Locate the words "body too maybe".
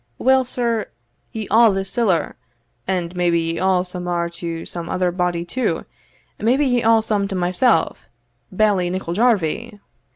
5.11-6.65